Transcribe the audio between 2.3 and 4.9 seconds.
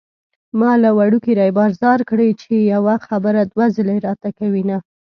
چې يوه خبره دوه ځلې راته کوينه